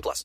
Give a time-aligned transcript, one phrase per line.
[0.00, 0.24] plus.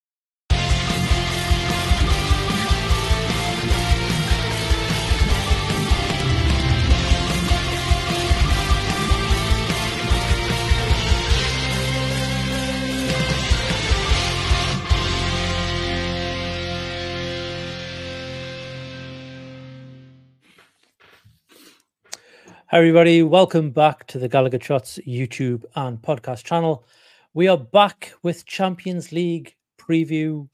[22.71, 23.21] Hi, everybody.
[23.21, 26.85] Welcome back to the Gallowgate Shots YouTube and podcast channel.
[27.33, 30.47] We are back with Champions League preview.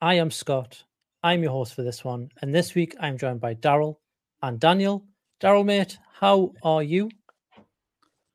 [0.00, 0.82] I am Scott.
[1.22, 2.30] I'm your host for this one.
[2.40, 3.96] And this week I'm joined by Daryl
[4.40, 5.04] and Daniel.
[5.38, 7.10] Daryl, mate, how are you?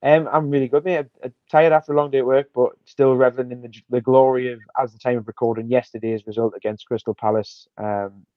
[0.04, 1.08] Um, I'm really good, mate.
[1.24, 4.54] I'm, tired after a long day at work, but still reveling in the, the glory
[4.54, 7.68] of, as the time of recording, yesterday's result against Crystal Palace.
[7.80, 8.28] Um,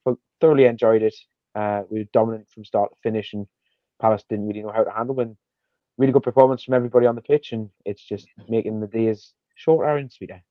[0.40, 1.14] thoroughly enjoyed it.
[1.54, 3.46] Uh, we were dominant from start to finish and
[4.00, 5.36] Palace didn't really know how to handle And
[5.98, 9.96] really good performance from everybody on the pitch, and it's just making the days shorter
[9.96, 10.42] and sweeter.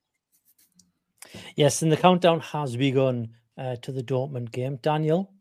[1.56, 4.78] Yes, and the countdown has begun uh, to the Dortmund game.
[4.82, 5.32] Daniel,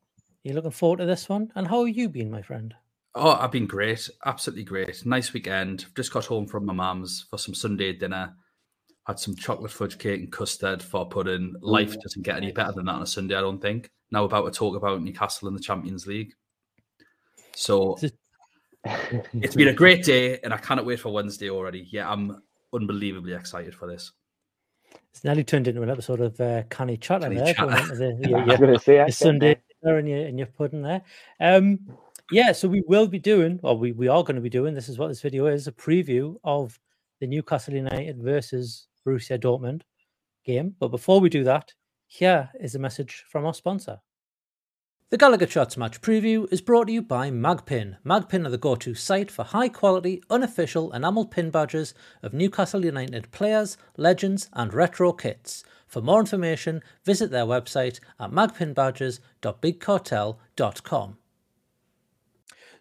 [0.43, 1.51] you looking forward to this one?
[1.55, 2.73] And how have you been, my friend?
[3.15, 5.05] Oh, I've been great, absolutely great.
[5.05, 5.85] Nice weekend.
[5.95, 8.35] Just got home from my mum's for some Sunday dinner.
[9.05, 11.55] Had some chocolate fudge cake and custard for pudding.
[11.61, 13.89] Life doesn't get any better than that on a Sunday, I don't think.
[14.11, 16.33] Now about to talk about Newcastle in the Champions League.
[17.57, 17.97] So
[18.83, 21.87] it's been a great day, and I cannot wait for Wednesday already.
[21.89, 24.11] Yeah, I'm unbelievably excited for this.
[25.11, 27.53] It's nearly turned into an episode of uh, Canny Chatter there.
[27.55, 31.01] The, yeah, Sunday dinner and your, and your pudding there.
[31.39, 31.79] Um,
[32.31, 34.87] yeah, so we will be doing, or we, we are going to be doing, this
[34.87, 36.79] is what this video is, a preview of
[37.19, 39.81] the Newcastle United versus Borussia Dortmund
[40.45, 40.75] game.
[40.79, 41.73] But before we do that,
[42.05, 43.99] here is a message from our sponsor.
[45.09, 47.95] The Gallowgate Shots match preview is brought to you by Magpin.
[48.03, 52.83] Magpin are the go to site for high quality, unofficial enamel pin badges of Newcastle
[52.83, 55.63] United players, legends, and retro kits.
[55.87, 61.17] For more information, visit their website at magpinbadges.bigcartel.com.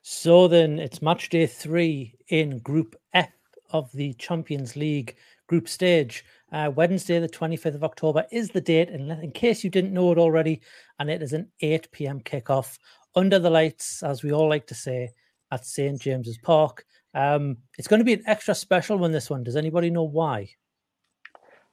[0.02, 3.30] So then, it's match day three in Group F
[3.70, 5.14] of the Champions League
[5.46, 6.24] group stage.
[6.52, 10.12] Uh, Wednesday, the 25th of October, is the date, in, in case you didn't know
[10.12, 10.60] it already,
[10.98, 12.20] and it is an 8 p.m.
[12.20, 12.78] kickoff
[13.16, 15.10] under the lights, as we all like to say,
[15.50, 16.00] at St.
[16.00, 16.84] James's Park.
[17.14, 19.42] Um, it's going to be an extra special one, this one.
[19.42, 20.50] Does anybody know why?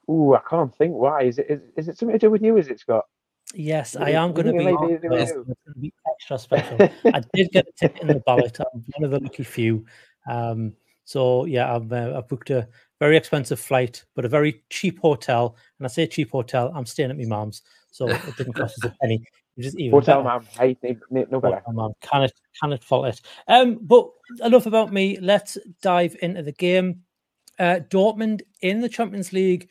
[0.07, 1.23] Oh, I can't think why.
[1.23, 3.05] Is it is, is it something to do with you, is it, Scott?
[3.53, 5.31] Yes, I am going to be, yes,
[5.79, 6.77] be extra special.
[7.05, 8.57] I did get a ticket in the ballot.
[8.59, 9.85] I'm one of the lucky few.
[10.27, 10.73] Um,
[11.03, 12.67] so yeah, I've, uh, I've booked a
[13.03, 15.57] very expensive flight, but a very cheap hotel.
[15.77, 17.61] And I say cheap hotel, I'm staying at my mom's,
[17.91, 19.21] so it didn't cost us a penny.
[19.59, 20.77] Just even hotel mom, hey,
[21.11, 21.61] no better.
[21.73, 22.31] Mom, can it,
[22.61, 23.19] can it fault it?
[23.49, 24.07] Um, but
[24.41, 25.19] enough about me.
[25.19, 27.01] Let's dive into the game.
[27.59, 29.67] Uh, Dortmund in the Champions League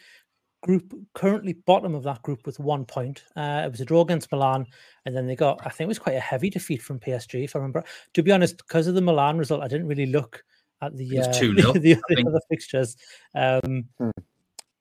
[0.62, 3.24] group, currently bottom of that group with one point.
[3.34, 4.66] Uh, it was a draw against Milan,
[5.06, 7.56] and then they got, I think it was quite a heavy defeat from PSG, if
[7.56, 7.82] I remember.
[8.12, 10.44] To be honest, because of the Milan result, I didn't really look
[10.82, 12.96] at the uh, two the, the, the other fixtures.
[13.34, 14.10] Um, hmm.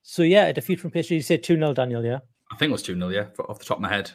[0.01, 1.11] So yeah, a defeat from PSG.
[1.11, 2.03] You said two 0 Daniel.
[2.03, 2.19] Yeah,
[2.51, 4.11] I think it was two 0 Yeah, off the top of my head.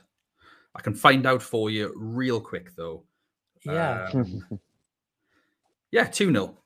[0.75, 3.05] I can find out for you real quick though.
[3.65, 4.45] Yeah, um,
[5.91, 6.59] yeah, two 0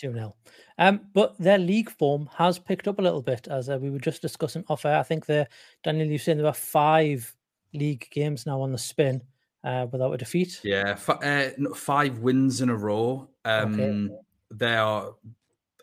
[0.00, 0.34] 2 0.
[0.78, 3.98] Um, but their league form has picked up a little bit, as uh, we were
[3.98, 4.98] just discussing off air.
[4.98, 5.48] I think the
[5.84, 7.34] Daniel, you've seen there are five
[7.72, 9.22] league games now on the spin
[9.62, 10.60] uh, without a defeat.
[10.64, 13.28] Yeah, f- uh, five wins in a row.
[13.44, 14.14] Um, Okay.
[14.50, 15.14] They are,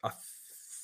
[0.03, 0.11] I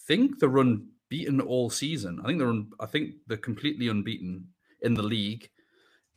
[0.08, 2.20] think they're unbeaten all season.
[2.24, 4.48] I think they're, un- I think they're completely unbeaten
[4.82, 5.50] in the league.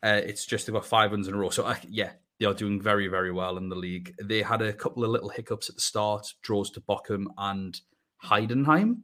[0.02, 1.50] Uh, it's just they've got five wins in a row.
[1.50, 4.14] So I, yeah, they are doing very, very well in the league.
[4.22, 7.80] They had a couple of little hiccups at the start, draws to Bochum and
[8.24, 9.00] Heidenheim,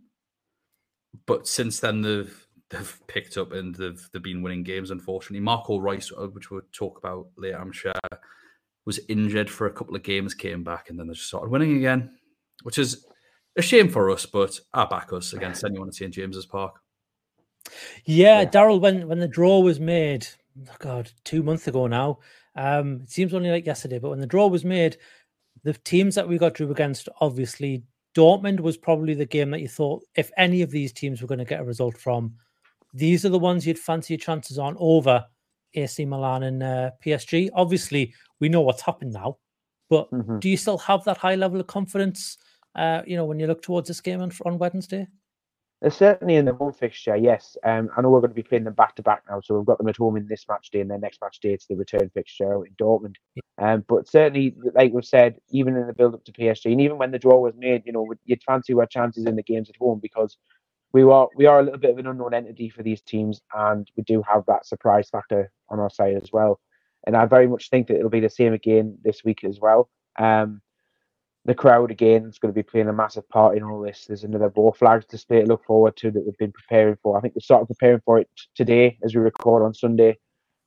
[1.26, 4.90] but since then they've they've picked up and they've they've been winning games.
[4.90, 7.92] Unfortunately, Marco Reus, uh, which we'll talk about later, I'm sure,
[8.84, 11.76] was injured for a couple of games, came back, and then they just started winning
[11.76, 12.10] again,
[12.62, 13.06] which is
[13.56, 14.26] a shame for us.
[14.26, 16.80] But I back us against anyone at St James's Park.
[18.04, 20.26] Yeah, Daryl, when when the draw was made,
[20.68, 22.18] oh God, two months ago now.
[22.54, 24.98] Um, it seems only like yesterday, but when the draw was made,
[25.62, 27.82] the teams that we got drew against, obviously,
[28.14, 31.38] Dortmund was probably the game that you thought if any of these teams were going
[31.38, 32.34] to get a result from,
[32.92, 35.24] these are the ones you'd fancy your chances on over
[35.74, 37.48] AC Milan and uh, PSG.
[37.54, 39.38] Obviously, we know what's happened now,
[39.88, 40.40] but Mhm.
[40.40, 42.36] do you still have that high level of confidence?
[42.74, 45.08] Uh, you know, when you look towards this game on, on Wednesday.
[45.82, 47.56] They're certainly in the home fixture, yes.
[47.64, 49.66] Um, I know we're going to be playing them back to back now, so we've
[49.66, 51.74] got them at home in this match day, and their next match day it's the
[51.74, 53.16] return fixture out in Dortmund.
[53.58, 56.98] Um, but certainly, like we've said, even in the build up to PSG, and even
[56.98, 59.76] when the draw was made, you know, you'd fancy our chances in the games at
[59.76, 60.36] home because
[60.92, 63.90] we are we are a little bit of an unknown entity for these teams, and
[63.96, 66.60] we do have that surprise factor on our side as well.
[67.08, 69.90] And I very much think that it'll be the same again this week as well.
[70.16, 70.60] Um,
[71.44, 74.04] the crowd again is going to be playing a massive part in all this.
[74.06, 77.16] There's another ball flags display to look forward to that we've been preparing for.
[77.16, 80.18] I think we started preparing for it today as we record on Sunday.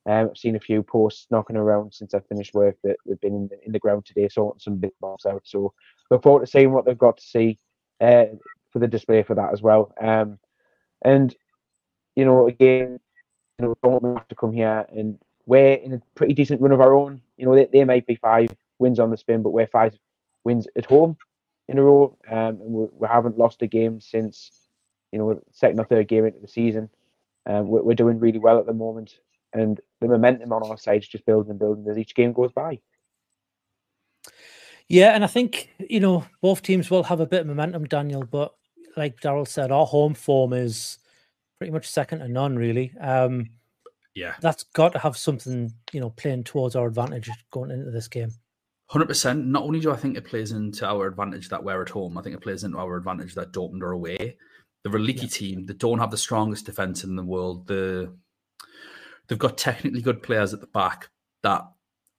[0.07, 3.35] Um, I've seen a few posts knocking around since I finished work that we've been
[3.35, 5.41] in the, in the ground today, sorting some big balls out.
[5.45, 5.73] So
[6.11, 7.57] look forward to seeing what they've got to see
[8.01, 8.25] uh,
[8.71, 9.93] for the display for that as well.
[9.99, 10.37] Um,
[11.03, 11.33] and
[12.15, 12.99] you know, again,
[13.59, 16.81] you know, don't have to come here and we're in a pretty decent run of
[16.81, 17.21] our own.
[17.37, 18.49] You know, they, they might be five
[18.79, 19.97] wins on the spin, but we're five
[20.45, 21.17] wins at home
[21.67, 24.51] in a row, um, and we, we haven't lost a game since
[25.11, 26.89] you know second or third game into the season.
[27.47, 29.19] Um, we're, we're doing really well at the moment,
[29.53, 32.51] and the momentum on our side is just building and building as each game goes
[32.51, 32.79] by.
[34.87, 38.23] Yeah, and I think you know both teams will have a bit of momentum, Daniel.
[38.23, 38.53] But
[38.95, 40.99] like Daryl said, our home form is
[41.57, 42.93] pretty much second to none, really.
[43.01, 43.49] Um,
[44.13, 48.07] Yeah, that's got to have something you know playing towards our advantage going into this
[48.07, 48.31] game.
[48.87, 49.47] Hundred percent.
[49.47, 52.21] Not only do I think it plays into our advantage that we're at home, I
[52.21, 54.37] think it plays into our advantage that Dortmund are away.
[54.83, 55.65] They're a leaky team.
[55.65, 57.65] They don't have the strongest defense in the world.
[57.65, 58.13] The
[59.27, 61.09] they've got technically good players at the back
[61.41, 61.63] that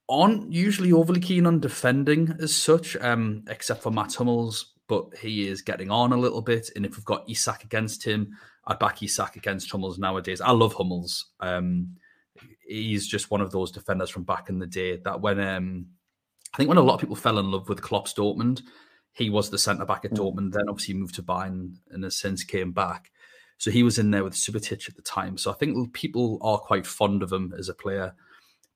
[0.09, 4.73] aren't usually overly keen on defending as such, um, except for Matt Hummels.
[4.89, 6.69] But he is getting on a little bit.
[6.75, 10.41] And if we've got Isak against him, I'd back Isak against Hummels nowadays.
[10.41, 11.27] I love Hummels.
[11.39, 11.95] Um,
[12.67, 15.87] he's just one of those defenders from back in the day that when um,
[16.53, 17.03] I think when a lot of mm.
[17.03, 18.61] people fell in love with Klopp's Dortmund,
[19.13, 20.53] he was the centre back at Dortmund.
[20.53, 23.11] Then obviously moved to Bayern and has since came back.
[23.57, 25.37] So he was in there with Subotic at the time.
[25.37, 28.13] So I think people are quite fond of him as a player,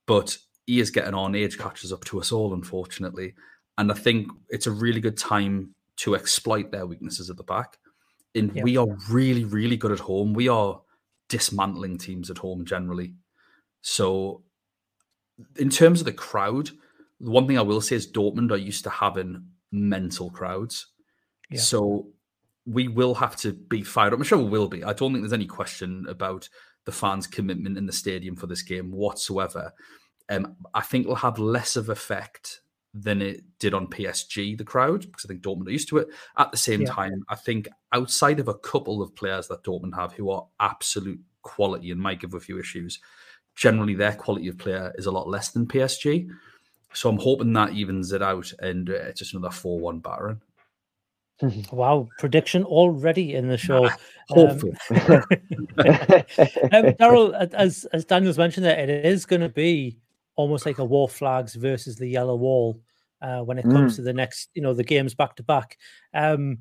[0.08, 1.36] but he is getting on.
[1.36, 3.36] Age catches up to us all, unfortunately.
[3.78, 7.78] And I think it's a really good time to exploit their weaknesses at the back.
[8.34, 8.64] And Yeah.
[8.64, 10.34] we are really, really good at home.
[10.34, 10.82] We are
[11.30, 13.14] dismantling teams at home generally.
[13.82, 14.44] So,
[15.58, 16.72] in terms of the crowd,
[17.22, 20.88] one thing I will say is Dortmund are used to having mental crowds.
[21.50, 21.60] Yeah.
[21.60, 22.08] So
[22.66, 24.20] we will have to be fired up.
[24.20, 24.84] I'm sure we will be.
[24.84, 26.50] I don't think there's any question about
[26.86, 29.72] the fans' commitment in the stadium for this game whatsoever.
[30.30, 32.62] Um, I think it'll have less of effect
[32.94, 36.10] than it did on PSG, the crowd, because I think Dortmund are used to it.
[36.38, 36.92] At the same Yeah.
[36.92, 41.22] time, I think outside of a couple of players that Dortmund have who are absolute
[41.42, 43.00] quality and might give a few issues,
[43.56, 46.30] generally their quality of player is a lot less than PSG.
[46.94, 50.42] So I'm hoping that evens it out and uh, it's just another 4 1 battering.
[51.72, 53.90] Wow, prediction already in the show.
[54.30, 54.74] Hopefully.
[54.92, 55.26] um,
[57.00, 59.98] Daryl, as as Daniel's mentioned, there it is going to be
[60.36, 62.80] almost like a Wor Flags versus the yellow wall
[63.24, 63.96] uh, when it comes Mm.
[63.96, 65.78] to the next, you know, the games back to back.
[66.14, 66.60] Um,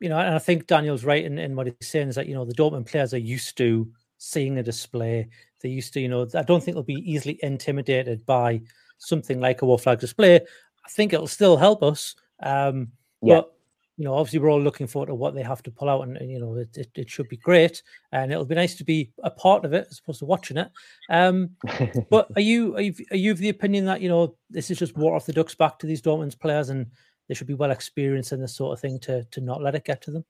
[0.00, 2.34] you know, and I think Daniel's right in, in what he's saying is that you
[2.34, 5.28] know the Dortmund players are used to seeing a display.
[5.60, 8.62] They're used to, you know, I don't think they'll be easily intimidated by
[8.98, 10.36] something like a war flag display.
[10.36, 12.14] I think it'll still help us.
[12.42, 13.36] Um, Yeah.
[13.36, 13.54] But
[13.98, 16.16] you know, obviously, we're all looking forward to what they have to pull out, and,
[16.18, 19.10] and, you know, it, it, it should be great, and it'll be nice to be
[19.24, 20.70] a part of it as opposed to watching it.
[21.10, 21.50] Um,
[22.10, 24.78] but are you are you, are you of the opinion that you know this is
[24.78, 26.86] just water off the ducks back to these Dortmund's players, and
[27.26, 29.84] they should be well experienced in this sort of thing to to not let it
[29.84, 30.24] get to them.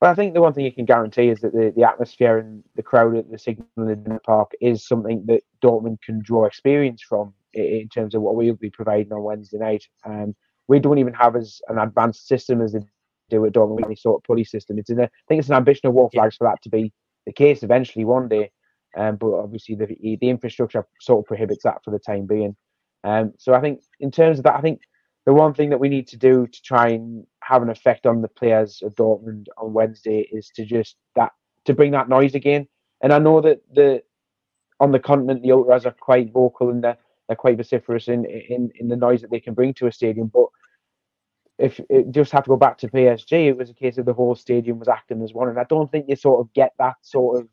[0.00, 2.64] But I think the one thing you can guarantee is that the, the atmosphere and
[2.74, 7.34] the crowd at the Signal Iduna Park is something that Dortmund can draw experience from
[7.52, 9.84] in terms of what we'll be providing on Wednesday night.
[10.06, 10.34] Um,
[10.68, 12.80] we don't even have as an advanced system as they
[13.28, 14.78] do at Dortmund, any sort of pulley system.
[14.78, 16.92] It's in a, I think it's an ambition of Wor Flags for that to be
[17.26, 18.50] the case eventually one day.
[18.96, 22.56] Um, but obviously the the infrastructure sort of prohibits that for the time being.
[23.04, 24.80] Um, so I think in terms of that, I think
[25.26, 28.22] the one thing that we need to do to try and have an effect on
[28.22, 31.32] the players of Dortmund on Wednesday is to just that
[31.64, 32.68] to bring that noise again.
[33.02, 34.02] And I know that the
[34.78, 38.70] on the continent the ultras are quite vocal and they're, they're quite vociferous in, in
[38.76, 40.28] in the noise that they can bring to a stadium.
[40.28, 40.46] But
[41.58, 44.14] if it just have to go back to PSG, it was a case of the
[44.14, 46.96] whole stadium was acting as one, and I don't think you sort of get that
[47.02, 47.48] sort of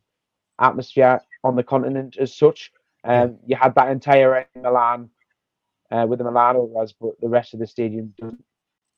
[0.60, 2.70] atmosphere on the continent as such.
[3.02, 5.10] Um, you had that entire Milan
[5.90, 8.44] uh, with the Milan Ultras, but the rest of the stadium doesn't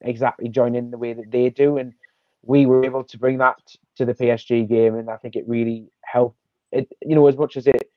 [0.00, 1.78] exactly join in the way that they do.
[1.78, 1.94] And
[2.42, 3.58] we were able to bring that
[3.96, 6.38] to the PSG game, and I think it really helped.
[6.72, 7.90] It, you know, as much as it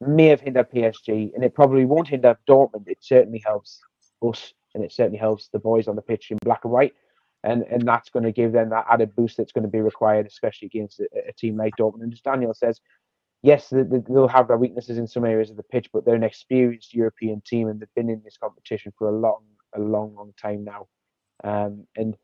[0.00, 3.80] may have hindered PSG, and it probably won't hinder Dortmund, it certainly helps
[4.22, 6.94] us, and it certainly helps the boys on the pitch in black and white.
[7.44, 10.26] And, and that's going to give them that added boost that's going to be required,
[10.26, 12.02] especially against a, a team like Dortmund.
[12.02, 12.80] And as Daniel says,
[13.42, 16.92] yes, they'll have their weaknesses in some areas of the pitch, but they're an experienced
[16.92, 19.44] European team and they've been in this competition for a long,
[19.74, 20.88] a long, long time now.
[21.44, 22.16] Um, and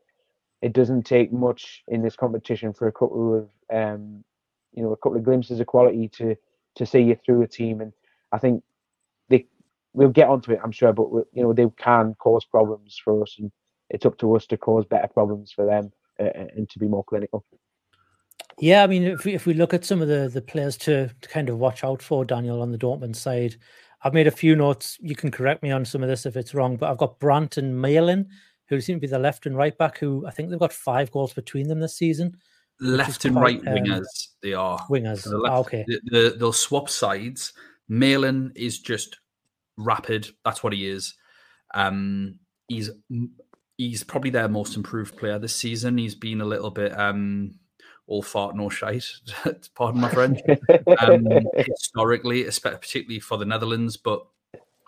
[0.61, 4.23] it doesn't take much in this competition for a couple of, um,
[4.73, 6.35] you know, a couple of glimpses of quality to
[6.75, 7.81] to see you through a team.
[7.81, 7.93] And
[8.31, 8.63] I think
[9.29, 9.45] they
[9.93, 13.35] we'll get onto it, I'm sure, but you know they can cause problems for us,
[13.39, 13.51] and
[13.89, 17.03] it's up to us to cause better problems for them uh, and to be more
[17.03, 17.45] clinical.
[18.59, 21.09] Yeah, I mean, if we, if we look at some of the the players to,
[21.21, 23.57] to kind of watch out for, Daniel, on the Dortmund side,
[24.03, 24.97] I've made a few notes.
[25.01, 27.57] You can correct me on some of this if it's wrong, but I've got Brandt
[27.57, 28.27] and Malen,
[28.75, 31.11] who seem to be the left and right back, who I think they've got five
[31.11, 32.37] goals between them this season.
[32.79, 34.03] Left and quite, right wingers, um,
[34.41, 35.23] they are wingers.
[35.23, 37.53] The left, okay, the, the, they'll swap sides.
[37.89, 39.19] Malen is just
[39.77, 40.27] rapid.
[40.43, 41.13] That's what he is.
[41.73, 42.89] Um, he's
[43.77, 45.97] he's probably their most improved player this season.
[45.97, 47.55] He's been a little bit um
[48.07, 49.05] all fart no shite.
[49.75, 50.39] Pardon my French.
[50.99, 51.25] Um,
[51.55, 54.25] historically, especially particularly for the Netherlands, but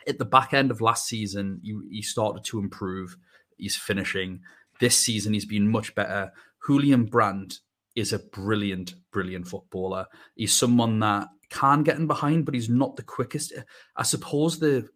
[0.07, 3.17] at the back end of last season, he, he started to improve.
[3.57, 4.41] He's finishing.
[4.79, 6.31] This season, he's been much better.
[6.65, 7.59] Julian Brandt
[7.95, 10.05] is a brilliant, brilliant footballer.
[10.35, 13.53] He's someone that can get in behind, but he's not the quickest.
[13.95, 14.87] I suppose the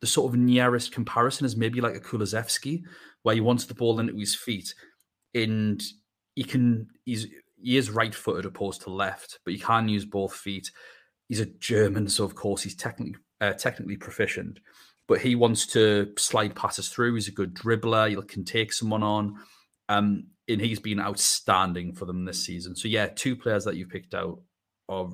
[0.00, 2.82] the sort of nearest comparison is maybe like a Kulusevski,
[3.22, 4.74] where he wants the ball into his feet,
[5.34, 5.82] and
[6.34, 7.26] he can he's
[7.62, 10.70] he is right footed opposed to left, but he can use both feet.
[11.28, 14.60] He's a German, so of course he's technically uh, technically proficient,
[15.08, 17.14] but he wants to slide passes through.
[17.14, 18.08] He's a good dribbler.
[18.08, 19.36] He can take someone on,
[19.88, 22.76] um, and he's been outstanding for them this season.
[22.76, 24.40] So yeah, two players that you picked out
[24.88, 25.10] are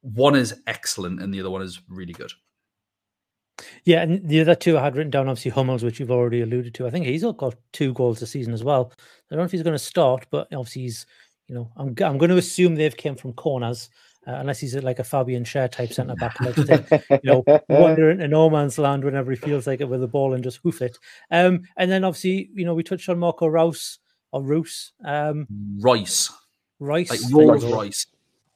[0.00, 2.30] one is excellent and the other one is really good.
[3.84, 6.74] Yeah, and the other two I had written down, obviously Hummels, which you've already alluded
[6.74, 6.86] to.
[6.86, 8.92] I think he's got two goals this season as well.
[8.92, 11.06] I don't know if he's going to start, but obviously he's,
[11.46, 13.90] you know, I'm, I'm going to assume they've came from corners,
[14.26, 18.10] uh, unless he's like a Fabian Schär type centre back, like to, you know, wander
[18.10, 20.80] into no man's land whenever he feels like it with the ball and just hoof
[20.80, 20.98] it.
[21.30, 23.98] Um, and then obviously, you know, we touched on Marco Rouse
[24.32, 24.92] or Roos.
[25.04, 25.46] Um,
[25.78, 26.30] Rice.
[26.80, 27.10] Rice.
[27.10, 28.06] Like Rolls Royce.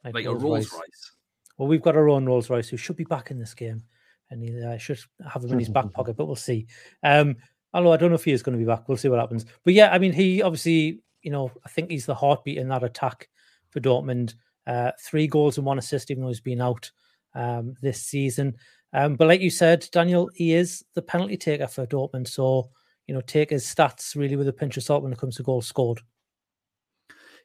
[0.05, 1.13] Like, like a Rolls Royce.
[1.59, 3.83] Well, we've got our own Rolls Royce who should be back in this game
[4.31, 6.67] and he uh, should have him in his back pocket, but we'll see.
[7.03, 7.37] Um,
[7.75, 8.89] although I don't know if he is going to be back.
[8.89, 9.45] We'll see what happens.
[9.65, 12.85] But yeah, I mean, he obviously, you know, I think he's the heartbeat in that
[12.85, 13.29] attack
[13.71, 14.35] for Dortmund.
[14.69, 16.91] Uh, three goals and one assist, even though he's been out
[17.35, 18.55] um, this season.
[18.93, 22.29] Um, but like you said, Daniel, he is the penalty taker for Dortmund.
[22.29, 22.71] So,
[23.07, 25.43] you know, take his stats really with a pinch of salt when it comes to
[25.43, 26.01] goals scored.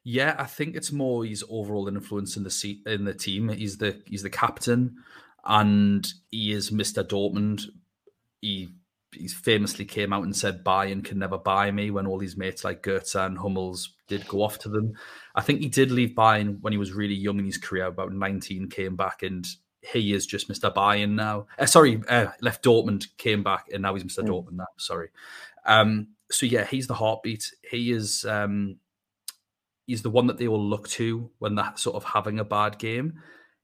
[0.04, 3.48] Yeah, I think it's more his overall influence in the seat in the team.
[3.48, 4.96] He's the he's the captain
[5.46, 7.02] and he is Mr.
[7.02, 7.64] Dortmund.
[8.42, 8.68] He
[9.14, 12.64] he famously came out and said Bayern can never buy me when all these mates
[12.64, 14.94] like Goetze and Hummels did go off to them.
[15.34, 18.12] I think he did leave Bayern when he was really young in his career, about
[18.12, 19.46] 19, came back and
[19.80, 20.72] he is just Mr.
[20.72, 21.46] Bayern now.
[21.58, 24.24] Uh, sorry, uh, left Dortmund, came back, and now he's Mr.
[24.24, 24.28] Mm.
[24.28, 24.66] Dortmund now.
[24.78, 25.10] Sorry.
[25.66, 27.52] Um, so yeah, he's the heartbeat.
[27.70, 28.76] He is um,
[29.86, 32.78] he's the one that they all look to when they're sort of having a bad
[32.78, 33.20] game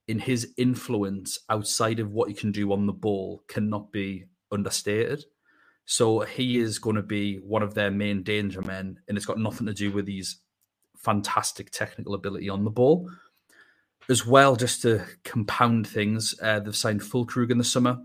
[0.09, 5.25] in his influence outside of what he can do on the ball cannot be understated.
[5.91, 9.41] So he is going to be one of their main danger men, and it's got
[9.41, 10.37] nothing to do with his
[10.97, 13.11] fantastic technical ability on the ball.
[14.09, 17.99] As well, just to compound things, uh, they've signed Füllkrug in the summer.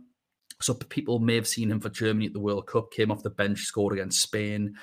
[0.62, 3.30] So people may have seen him for Germany at the World Cup, came off the
[3.30, 4.74] bench, scored against Spain.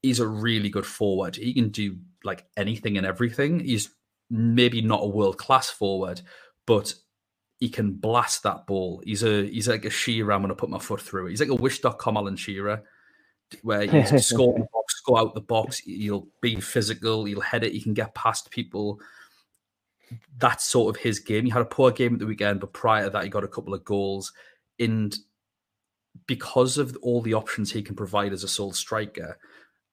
[0.00, 1.36] He's a really good forward.
[1.36, 3.60] He can do like anything and everything.
[3.60, 3.90] He's
[4.30, 6.22] maybe not a world class forward,
[6.66, 6.94] but
[7.58, 9.02] he can blast that ball.
[9.04, 10.32] He's a he's like a Shearer.
[10.32, 11.30] I'm going to put my foot through it.
[11.30, 12.82] He's like a Wish.com Alan Shearer,
[13.62, 15.78] where he's score the box, go out the box.
[15.78, 17.24] He'll be physical.
[17.24, 17.72] He'll head it.
[17.72, 19.00] He can get past people.
[20.38, 21.44] That's sort of his game.
[21.44, 23.48] He had a poor game at the weekend, but prior to that, he got a
[23.48, 24.32] couple of goals.
[24.78, 25.16] And
[26.26, 29.38] because of all the options he can provide as a sole striker,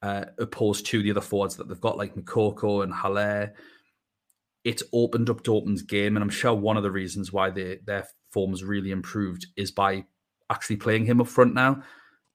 [0.02, 3.54] uh, opposed to the other forwards that they've got, like Moukoko and Haller,
[4.64, 6.16] it's opened up Dortmund's game.
[6.16, 10.06] And I'm sure one of the reasons why they, their form's really improved is by
[10.50, 11.84] actually playing him up front now,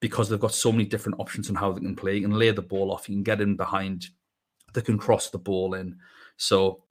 [0.01, 2.17] because they've got so many different options on how they can play.
[2.17, 4.07] You can lay the ball off, you can get in behind,
[4.75, 5.97] they can cross the ball in.
[6.37, 6.85] So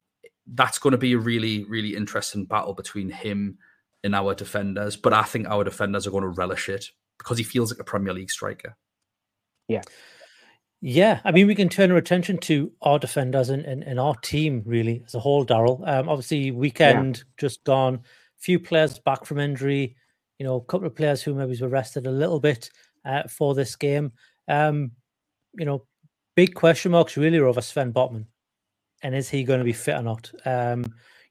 [0.46, 3.58] that's going to be a really, really interesting battle between him
[4.04, 4.96] and our defenders.
[4.96, 7.84] But I think our defenders are going to relish it because he feels like a
[7.84, 8.76] Premier League striker.
[9.68, 9.82] Yeah.
[10.80, 14.16] Yeah, I mean, we can turn our attention to our defenders and, and, and our
[14.18, 15.88] team really as a whole, Daryl.
[15.88, 17.24] Um, obviously, weekend yeah.
[17.38, 18.02] just gone,
[18.38, 19.96] few players back from injury,
[20.38, 22.70] you know, a couple of players who maybe were rested a little bit
[23.06, 24.12] uh, for this game.
[24.48, 24.92] Um,
[25.58, 25.86] you know,
[26.36, 28.28] big question marks really over Sven Botman
[29.04, 30.32] and is he going to be fit or not?
[30.46, 30.84] Um,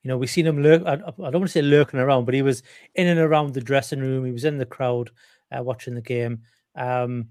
[0.02, 0.82] you know, we've seen him lurk.
[0.86, 2.62] I, I, don't want to say lurking around, but he was
[2.94, 4.24] in and around the dressing room.
[4.24, 5.10] He was in the crowd
[5.50, 6.42] uh, watching the game.
[6.76, 7.30] Um,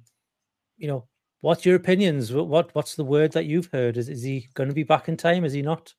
[0.78, 1.08] you know,
[1.46, 2.34] what's your opinions?
[2.34, 3.98] What, what, what's the word that you've heard?
[3.98, 5.46] Is is he going to be back in time?
[5.46, 5.94] Is he not?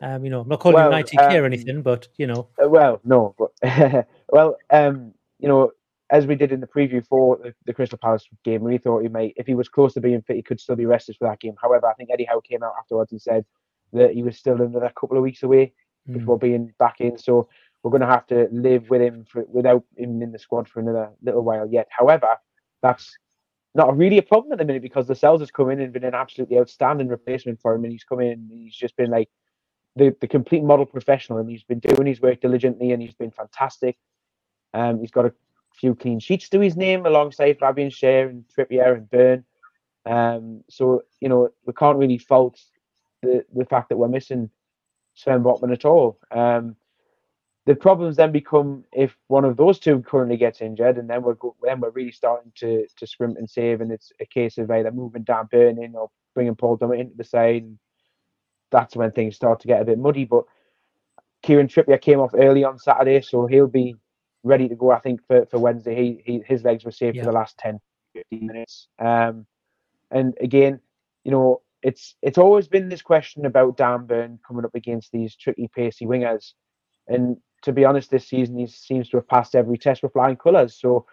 [0.00, 2.48] Um, you know, I'm not calling well, him 90k um, or anything, but you know.
[2.62, 5.72] Uh, well, no, but well, um, you know,
[6.10, 9.08] as we did in the preview for the, the, Crystal Palace game, we thought he
[9.08, 11.40] might, if he was close to being fit, he could still be rested for that
[11.40, 11.54] game.
[11.60, 13.44] However, I think Eddie Howe came out afterwards and said
[13.92, 15.72] that he was still another couple of weeks away
[16.08, 16.14] mm.
[16.14, 17.16] before being back in.
[17.16, 17.48] So
[17.82, 20.80] we're going to have to live with him for, without him in the squad for
[20.80, 21.86] another little while yet.
[21.90, 22.36] However,
[22.82, 23.16] that's
[23.74, 26.14] not really a problem at the minute because Lascelles has come in and been an
[26.14, 29.30] absolutely outstanding replacement for him, and he's come in and he's just been like
[29.96, 33.30] the, the complete model professional, and he's been doing his work diligently, and he's been
[33.30, 33.96] fantastic.
[34.74, 35.34] Um, he's got a
[35.74, 39.44] few clean sheets to his name alongside Fabian Schär and Trippier and Burn.
[40.04, 42.60] Um, so you know we can't really fault
[43.22, 44.50] the the fact that we're missing
[45.14, 46.18] Sven Botman at all.
[46.30, 46.76] Um,
[47.64, 51.34] the problems then become if one of those two currently gets injured, and then we're
[51.34, 54.70] go, then we're really starting to to scrimp and save, and it's a case of
[54.70, 57.66] either moving Dan Burn in or bringing Paul Dummett into the side.
[58.70, 60.24] That's when things start to get a bit muddy.
[60.24, 60.44] But
[61.42, 63.94] Kieran Trippier came off early on Saturday, so he'll be
[64.42, 64.90] ready to go.
[64.90, 67.22] I think for, for Wednesday, he, he his legs were saved yeah.
[67.22, 67.78] for the last 10,
[68.14, 68.88] 15 minutes.
[68.98, 69.46] Um,
[70.10, 70.80] and again,
[71.22, 75.36] you know, it's it's always been this question about Dan Burn coming up against these
[75.36, 76.54] tricky, pacey wingers.
[77.08, 80.36] And to be honest, this season he seems to have passed every test with flying
[80.36, 80.74] colours.
[80.74, 81.06] So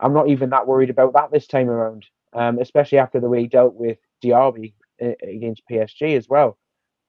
[0.00, 3.42] I'm not even that worried about that this time around, um, especially after the way
[3.42, 6.58] he dealt with Diaby uh, against PSG as well.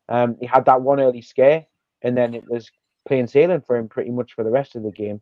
[0.08, 1.66] Um, he had that one early scare,
[2.02, 2.70] and then it was
[3.08, 5.22] plain sailing for him pretty much for the rest of the game.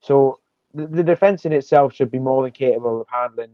[0.00, 0.40] So
[0.74, 3.52] the, the defence in itself should be more than capable of handling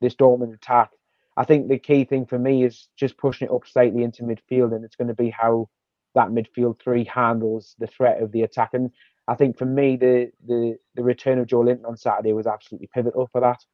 [0.00, 0.90] this Dortmund attack
[1.36, 4.74] I think the key thing for me is just pushing it up slightly into midfield,
[4.74, 5.68] and it's going to be how
[6.16, 8.70] that midfield three handles the threat of the attack.
[8.72, 8.90] And
[9.28, 13.28] I think for me, the the the return of Joelinton on Saturday was absolutely pivotal
[13.30, 13.64] for that.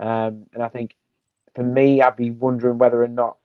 [0.00, 0.94] Um, and I think
[1.54, 3.36] for me, I'd be wondering whether or not.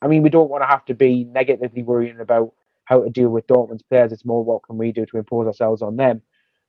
[0.00, 2.52] I mean, we don't want to have to be negatively worrying about
[2.84, 4.12] how to deal with Dortmund's players.
[4.12, 6.22] It's more what can we do to impose ourselves on them.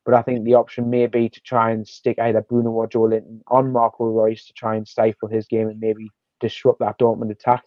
[0.06, 3.42] But I think the option may be to try and stick either Bruno or Joelinton
[3.48, 7.64] on Marco Reus to try and stifle his game and maybe disrupt that Dortmund attack.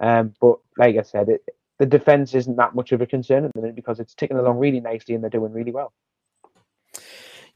[0.00, 1.42] Um, but like I said, it,
[1.78, 4.58] the defense isn't that much of a concern at the minute because it's ticking along
[4.58, 5.92] really nicely and they're doing really well.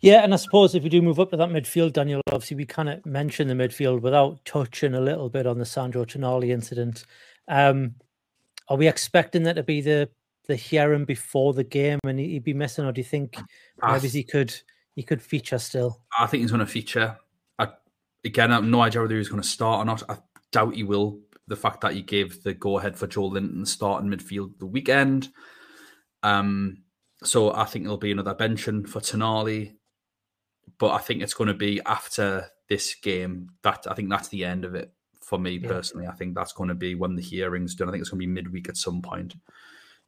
[0.01, 2.65] Yeah, and I suppose if we do move up to that midfield, Daniel, obviously we
[2.65, 7.05] kind of mentioned the midfield without touching a little bit on the Sandro Tonali incident.
[7.49, 7.97] Um,
[8.69, 10.09] are we expecting that to be the
[10.47, 13.39] the hearing before the game and he'd be missing, or do you think
[13.83, 14.55] maybe he could
[14.97, 16.01] he could feature still?
[16.19, 17.17] I think he's going to feature.
[17.59, 17.69] I,
[18.25, 20.03] again, I have no idea whether he's going to start or not.
[20.09, 20.17] I
[20.51, 21.21] doubt he will.
[21.51, 25.29] The fact that he gave the go ahead for Joelinton start in midfield the weekend.
[26.23, 26.85] Um,
[27.25, 29.75] so I think there'll be another benching for Tonali.
[30.79, 33.51] But I think it's going to be after this game.
[33.63, 35.69] That I think that's the end of it for me yeah.
[35.69, 36.07] personally.
[36.07, 37.89] I think that's going to be when the hearing's done.
[37.89, 39.35] I think it's going to be midweek at some point.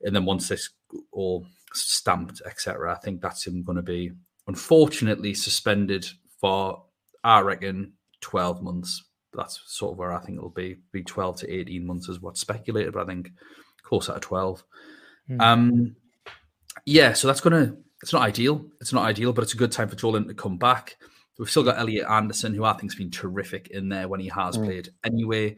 [0.02, 0.70] And then once this
[1.10, 4.12] all stamped, etc., I think that's him going to be
[4.46, 6.06] unfortunately suspended
[6.40, 6.84] for
[7.24, 9.02] I reckon twelve months
[9.34, 10.76] that's sort of where I think it'll be.
[10.92, 13.30] Be twelve to eighteen months is what's speculated, but I think
[13.82, 14.62] closer to twelve.
[15.30, 15.40] Mm.
[15.40, 15.96] Um,
[16.84, 17.76] yeah, so that's gonna.
[18.02, 18.66] It's not ideal.
[18.80, 20.96] It's not ideal, but it's a good time for Joelinton to come back.
[21.38, 24.58] We've still got Elliot Anderson, who I think's been terrific in there when he has
[24.58, 24.64] Mm.
[24.64, 24.88] played.
[25.04, 25.56] Anyway,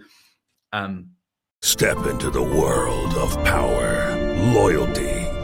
[0.73, 1.11] um,
[1.63, 4.15] Step into the world of power,
[4.53, 5.24] loyalty,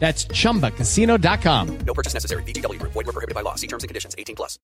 [0.00, 1.78] That's chumbacasino.com.
[1.86, 2.42] No purchase necessary.
[2.42, 2.92] VGW Group.
[2.92, 3.54] Void were prohibited by law.
[3.54, 4.14] See terms and conditions.
[4.18, 4.58] 18 plus.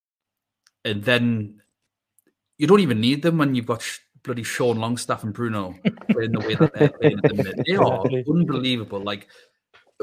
[0.85, 1.61] and then
[2.59, 3.85] you don't even need them when you've got
[4.25, 5.75] bloody Sean Longstaff and Bruno
[6.11, 7.61] playing the way that they're playing at the minute.
[7.67, 8.99] They are unbelievable.
[9.01, 9.29] Like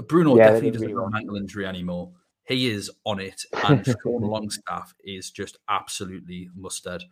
[0.07, 2.11] Bruno Yeah, definitely doesn't really have an ankle injury anymore.
[2.45, 7.03] He is on it, and Sean Longstaff is just absolutely mustard.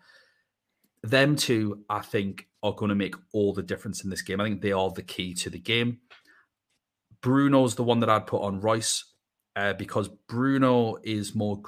[1.03, 4.39] Them two, I think, are going to make all the difference in this game.
[4.39, 6.01] I think they are the key to the game.
[7.21, 9.13] Bruno's the one that I'd put on Reus
[9.55, 11.61] uh, because Bruno is more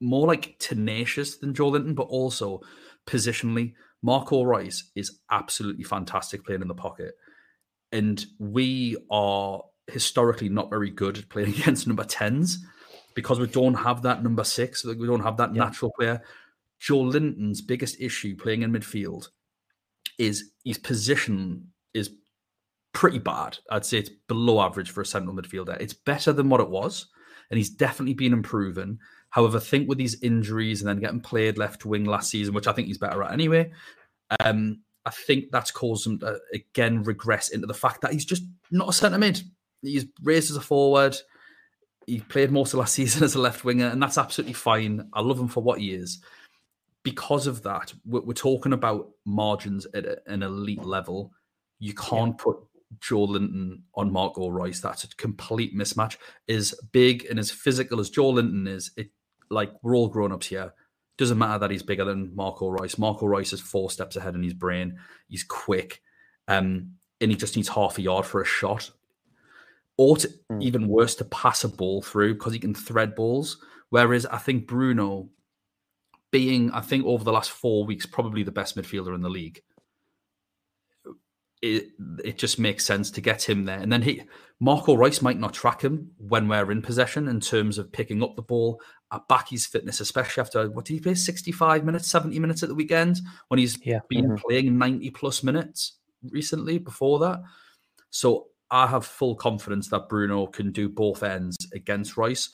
[0.00, 2.60] more like tenacious than Joelinton, but also
[3.06, 3.74] positionally.
[4.02, 7.16] Marco Reus is absolutely fantastic playing in the pocket.
[7.90, 12.58] And we are historically not very good at playing against number 10s
[13.14, 15.64] because we don't have that number six, like we don't have that Yeah.
[15.64, 16.22] natural player.
[16.80, 19.28] Joelinton's biggest issue playing in midfield
[20.16, 22.10] is his position is
[22.92, 23.58] pretty bad.
[23.70, 25.80] I'd say it's below average for a central midfielder.
[25.80, 27.06] It's better than what it was,
[27.50, 28.98] and he's definitely been improving.
[29.30, 32.66] However, I think with these injuries and then getting played left wing last season, which
[32.66, 33.70] I think he's better at anyway,
[34.40, 38.44] um, I think that's caused him to again regress into the fact that he's just
[38.70, 39.40] not a centre mid.
[39.82, 41.16] He's raised as a forward.
[42.06, 45.08] He played most of last season as a left winger, and that's absolutely fine.
[45.12, 46.22] I love him for what he is.
[47.04, 51.32] Because of that, we're, we're talking about margins at a- an elite level.
[51.78, 52.58] You can't put
[52.98, 54.80] Joelinton on Marco Reus.
[54.80, 56.16] That's a complete mismatch.
[56.48, 59.10] As big and as physical as Joelinton is, it
[59.50, 60.72] like we're all grown ups here.
[61.16, 62.98] Doesn't matter that he's bigger than Marco Reus.
[62.98, 64.98] Marco Reus is four steps ahead in his brain.
[65.28, 66.00] He's quick,
[66.46, 68.90] um, and he just needs half a yard for a shot,
[69.96, 73.60] or to, even worse, to pass a ball through because he can thread balls.
[73.90, 75.28] Whereas I think Bruno,
[76.30, 79.60] being I think over the last four weeks probably the best midfielder in the league,
[81.62, 81.90] it
[82.24, 83.78] it just makes sense to get him there.
[83.78, 84.22] And then he
[84.60, 88.36] Marco Rice might not track him when we're in possession in terms of picking up
[88.36, 88.80] the ball.
[89.10, 91.14] I back his fitness, especially after what did he play?
[91.14, 94.00] 65 minutes, 70 minutes at the weekend when he's Yeah.
[94.08, 94.46] been mm-hmm.
[94.46, 95.98] playing 90 plus minutes
[96.30, 97.40] recently before that.
[98.10, 102.50] So I have full confidence that Bruno can do both ends against Rice.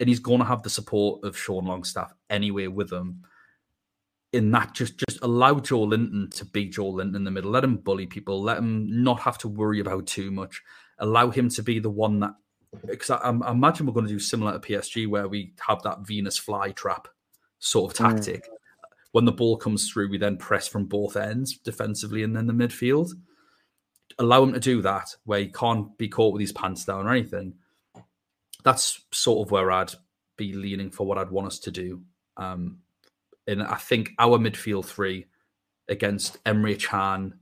[0.00, 3.24] And he's going to have the support of Sean Longstaff anyway with him
[4.34, 7.50] in that just just allow Joelinton to be Joelinton in the middle.
[7.50, 8.42] Let him bully people.
[8.42, 10.62] Let him not have to worry about too much.
[10.98, 12.34] Allow him to be the one that
[12.86, 16.00] because I, I imagine we're going to do similar to PSG where we have that
[16.06, 17.08] Venus fly trap
[17.60, 18.14] sort of Mm.
[18.14, 18.48] tactic.
[19.12, 22.52] When the ball comes through, we then press from both ends defensively and then the
[22.52, 23.12] midfield.
[24.18, 27.12] Allow him to do that where he can't be caught with his pants down or
[27.12, 27.54] anything.
[28.64, 29.92] That's sort of where I'd
[30.36, 32.02] be leaning for what I'd want us to do.
[32.36, 32.78] Um,
[33.46, 35.26] and I think our midfield three
[35.88, 37.34] against Emre Can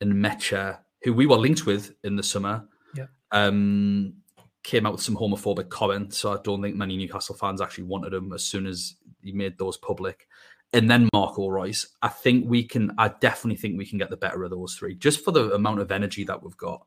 [0.00, 3.06] and Nmecha, who we were linked with in the summer, Yeah.
[3.30, 4.14] um,
[4.62, 6.18] came out with some homophobic comments.
[6.18, 9.58] So I don't think many Newcastle fans actually wanted him as soon as he made
[9.58, 10.26] those public.
[10.72, 11.88] And then Marco Reus.
[12.00, 14.94] I think we can, I definitely think we can get the better of those three
[14.94, 16.86] just for the amount of energy that we've got.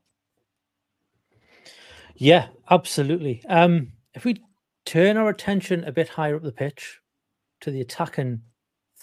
[2.16, 3.44] Yeah, absolutely.
[3.48, 4.42] Um, if we
[4.86, 7.00] turn our attention a bit higher up the pitch
[7.62, 8.42] to the attacking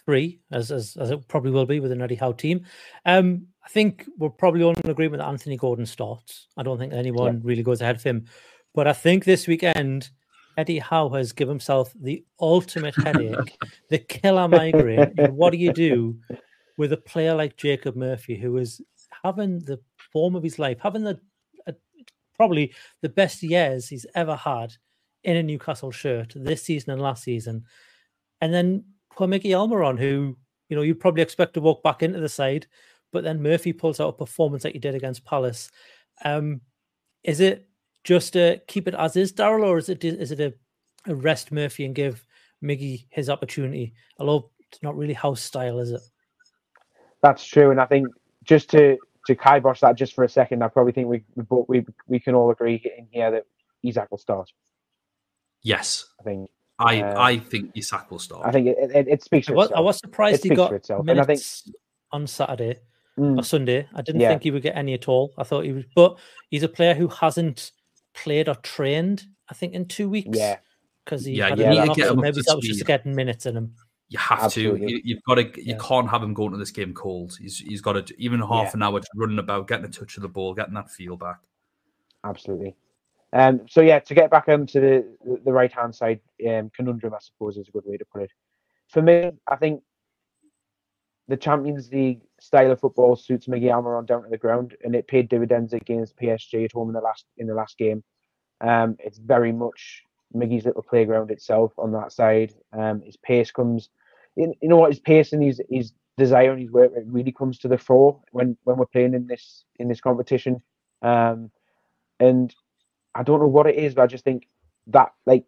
[0.07, 2.65] three, as as, as it probably will be with an Eddie Howe team,
[3.07, 6.49] um, I think we're probably all in agreement that Anthony Gordon starts.
[6.57, 8.27] I don't think anyone really goes ahead of him,
[8.75, 10.11] but I think this weekend
[10.57, 13.57] Eddie Howe has given himself the ultimate headache,
[13.91, 15.15] the killer migraine.
[15.17, 16.19] And what do you do
[16.77, 18.81] with a player like Jacob Murphy, who is
[19.25, 19.81] having the
[20.13, 21.19] form of his life, having the
[21.67, 21.75] a,
[22.35, 24.75] probably the best years he's ever had
[25.23, 27.65] in a Newcastle shirt this season and last season,
[28.41, 28.85] and then
[29.17, 30.37] poor Mickey Almiron, who
[30.69, 32.67] you know you'd probably expect to walk back into the side,
[33.13, 35.71] but then Murphy pulls out a performance like he did against Palace.
[36.25, 36.61] Um,
[37.25, 37.69] is it
[38.05, 40.55] just to keep it as is, Daryl, or is it is it a,
[41.07, 42.25] a rest Murphy and give
[42.63, 43.95] Miggy his opportunity?
[44.19, 46.01] Although it's not really house style, is it?
[47.23, 48.09] That's true, and I think
[48.45, 51.87] just to to kibosh that just for a second, I probably think we we we,
[52.09, 53.45] we can all agree in here that
[53.83, 54.51] Isak will start.
[55.63, 56.51] Yes, I think.
[56.83, 58.47] I Um, I think Isak will start.
[58.47, 59.79] I think it, it, it speaks I for was, itself.
[59.79, 61.77] I was It surprised he got for and I minutes think
[62.13, 62.79] on Saturday
[63.19, 63.39] Mm.
[63.39, 63.87] or Sunday.
[63.95, 64.31] I didn't Yeah.
[64.31, 65.35] think he would get any at all.
[65.37, 66.19] I thought he was, but
[66.49, 67.73] he's a player who hasn't
[68.15, 69.25] played or trained.
[69.51, 70.39] I think in two weeks.
[70.39, 70.59] Yeah.
[71.05, 72.87] because he Yeah, had you a need to get him maybe to that was just
[72.87, 73.75] getting minutes in him.
[74.09, 74.87] You have Absolutely.
[74.87, 74.93] to.
[74.93, 75.43] You, you've got to.
[75.63, 75.79] You Yeah.
[75.79, 77.37] can't have him going to this game cold.
[77.41, 78.71] He's he's got to even half Yeah.
[78.75, 81.41] an hour just running about, getting a touch of the ball, getting that feel back.
[82.25, 82.77] Absolutely.
[83.33, 87.19] Um, so yeah, to get back onto the the right hand side um, conundrum, I
[87.21, 88.31] suppose is a good way to put it.
[88.89, 89.83] For me, I think
[91.29, 95.09] the Champions League style of football suits Miggy Almiron down to the ground, and it
[95.09, 98.05] paid dividends against PSG at home in the last in the last game.
[98.61, 100.03] Um, it's very much
[100.35, 102.53] Miggy's little playground itself on that side.
[102.73, 103.89] Um, his pace comes,
[104.37, 107.33] you you know what his pace and his his desire and his work it really
[107.33, 110.63] comes to the fore when when we're playing in this in this competition.
[111.01, 111.51] Um,
[112.21, 112.55] and
[113.15, 114.47] I don't know what it is, but I just think
[114.89, 115.45] that like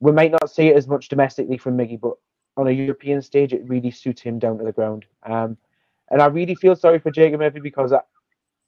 [0.00, 2.14] we might not see it as much domestically from Miggy, but
[2.56, 5.06] on a European stage, it really suits him down to the ground.
[5.24, 5.56] Um,
[6.10, 8.00] and I really feel sorry for Jacob Murphy because I,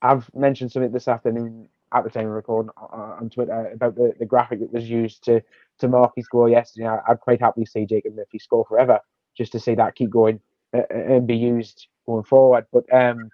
[0.01, 4.13] I've mentioned something this afternoon at the time of recording uh, on Twitter about the,
[4.19, 5.43] the graphic that was used to
[5.79, 6.87] to mark his goal yesterday.
[6.87, 9.01] I, I'd quite happily see Jacob Murphy score forever,
[9.37, 10.41] just to see that keep going
[10.73, 12.67] uh, and be used going forward.
[12.73, 13.31] But um,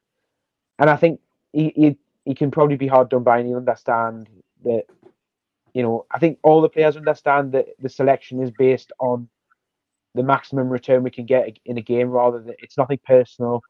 [0.79, 1.21] and I think
[1.53, 4.29] he, he he can probably be hard done by, and he understand
[4.65, 4.85] that
[5.75, 9.29] you know, I think all the players understand that the selection is based on
[10.15, 13.63] the maximum return we can get in a game rather than it's nothing personal.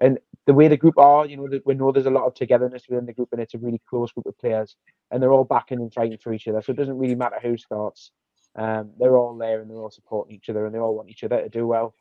[0.00, 2.84] And the way the group are, you know, we know there's a lot of togetherness
[2.88, 4.74] within the group and it's a really close group of players
[5.10, 6.60] and they're all backing and fighting for each other.
[6.62, 8.10] So it doesn't really matter who starts.
[8.56, 11.24] Um, they're all there and they're all supporting each other and they all want each
[11.24, 11.94] other to do well.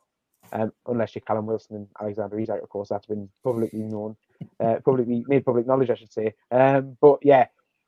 [0.51, 4.17] Um, unless you're Callum Wilson and Alexander Isak, of course, that's been publicly known,
[4.59, 6.33] uh, publicly made public knowledge, I should say.
[6.51, 7.47] Um, but yeah,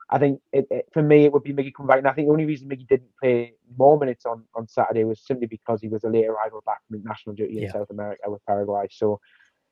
[0.10, 2.28] I think it, it, for me it would be Miggy coming back, and I think
[2.28, 5.88] the only reason Miggy didn't play more minutes on, on Saturday was simply because he
[5.88, 7.72] was a late arrival back from international duty in Yeah.
[7.72, 8.88] South America with Paraguay.
[8.92, 9.20] So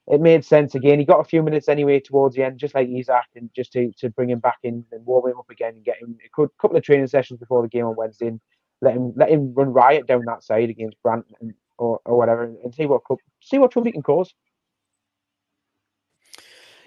[0.08, 1.00] it made sense again.
[1.00, 3.92] He got a few minutes anyway towards the end, just like Isak, and just to,
[4.00, 6.78] to bring him back in and warm him up again and get him a couple
[6.78, 8.28] of training sessions before the game on Wednesday.
[8.28, 8.42] And
[8.82, 12.44] let him let him run riot down that side against Brandt and, or, or whatever,
[12.44, 13.02] and, and see what
[13.42, 14.34] see what trouble he can cause.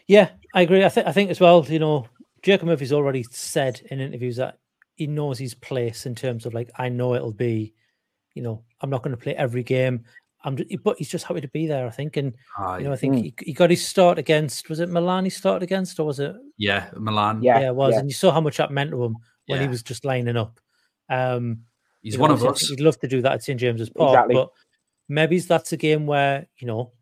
[0.06, 0.84] Yeah, I agree.
[0.84, 2.06] I think I think as well, you know,
[2.46, 4.58] Jacob Murphy's already said in interviews that
[4.94, 7.74] he knows his place in terms of like, I know it'll be,
[8.34, 10.04] you know, I'm not going to play every game.
[10.44, 11.88] I'm, ju- but he's just happy to be there.
[11.88, 12.78] I think, and Aye.
[12.78, 13.22] you know, I think Mm.
[13.24, 14.68] he, he got his start against.
[14.68, 15.24] Was it Milan?
[15.24, 16.36] He started against, or was it?
[16.56, 17.42] Yeah, Milan.
[17.42, 17.94] Yeah, Yeah, it was.
[17.94, 17.98] yeah.
[17.98, 20.60] And you saw how much that meant to him when he was just lining up.
[21.10, 21.62] Um,
[22.02, 22.68] He's you know, one of obviously, us.
[22.68, 24.34] think He'd love to do that at St James's Park, Exactly.
[24.36, 24.50] but
[25.08, 26.92] maybe that's a game where you know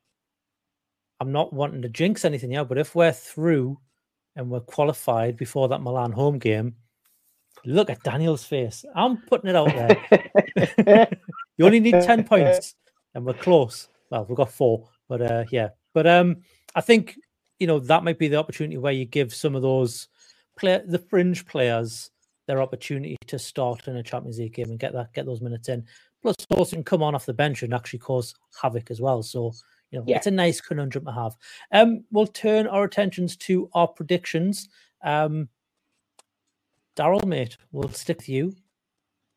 [1.20, 3.78] I'm not wanting to jinx anything here, but if we're through
[4.36, 6.74] and we're qualified before that Milan home game,
[7.64, 8.84] look at Daniel's face.
[8.94, 9.74] I'm putting it out
[10.86, 11.08] there.
[11.56, 12.74] you only need 10 points
[13.14, 13.88] and we're close.
[14.10, 15.70] Well, we've got four, but uh yeah.
[15.92, 16.38] But um
[16.74, 17.16] I think
[17.58, 20.08] you know that might be the opportunity where you give some of those
[20.58, 22.10] play the fringe players
[22.46, 25.68] their opportunity to start in a Champions League game and get that get those minutes
[25.68, 25.84] in.
[26.22, 29.22] Plus can come on off the bench and actually cause havoc as well.
[29.22, 29.52] So
[29.94, 30.16] you know, Yeah.
[30.16, 31.36] it's a nice conundrum to have.
[31.70, 34.68] Um, we'll turn our attentions to our predictions.
[35.02, 35.48] Um,
[36.96, 38.56] Daryl, mate, we'll stick with you.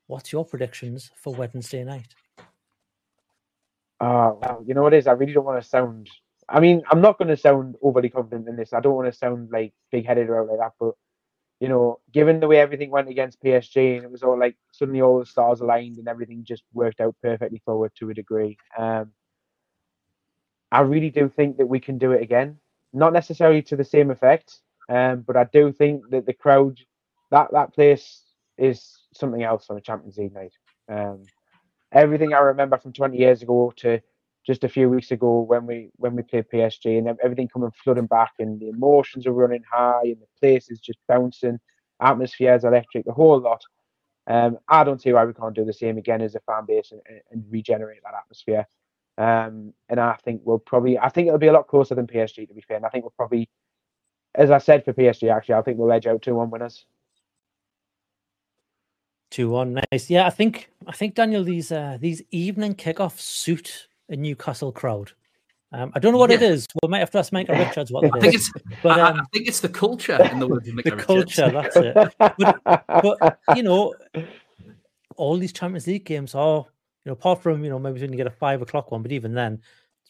[0.08, 2.15] What's your predictions for Wednesday night?
[4.00, 5.08] Uh, well, you know what it is?
[5.08, 6.10] I really don't want to sound.
[6.50, 8.74] I mean, I'm not going to sound overly confident in this.
[8.74, 10.74] I don't want to sound like big headed or out like that.
[10.80, 10.96] But
[11.60, 15.02] you know, given the way everything went against PSG, and it was all like suddenly
[15.02, 18.58] all the stars aligned and everything just worked out perfectly forward to a degree.
[18.78, 19.12] Um,
[20.71, 22.58] I really do think that we can do it again.
[22.93, 26.80] Not necessarily to the same effect, um, but I do think that the crowd,
[27.32, 28.23] that that place
[28.58, 30.53] is something else on a Champions League night.
[30.89, 31.23] Um,
[31.91, 34.01] everything I remember from 20 years ago to
[34.45, 38.08] just a few weeks ago when we when we played PSG and everything coming flooding
[38.08, 41.60] back and the emotions are running high and the place is just bouncing,
[42.01, 43.62] atmosphere is electric, the whole lot.
[44.27, 46.91] Um, I don't see why we can't do the same again as a fan base
[46.91, 48.67] and, and- and regenerate that atmosphere.
[49.17, 52.47] Um, and I think we'll probably, I think it'll be a lot closer than PSG
[52.47, 52.77] to be fair.
[52.77, 53.49] And I think we'll probably,
[54.36, 56.86] as I said for PSG, actually, I think we'll edge out two one winners.
[59.32, 60.10] Two one, nice.
[60.10, 65.12] Yeah, I think I think Daniel these uh these evening kickoffs suit a Newcastle crowd.
[65.73, 66.47] Um, I don't know what it Yeah.
[66.49, 66.65] is.
[66.82, 68.49] We might have to ask Micah Richards what it I think is.
[68.53, 71.49] it's But, I, um, I think it's the culture in the words of the culture,
[71.51, 71.95] that's it.
[72.38, 72.62] But,
[73.01, 73.93] but you know,
[75.17, 76.77] all these Champions League games are, you
[77.08, 79.34] know, apart from you know maybe when you get a five o'clock one, but even
[79.34, 79.62] then,